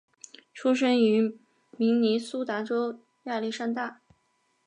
[0.51, 1.37] 出生于
[1.77, 4.01] 明尼苏达州亚历山大。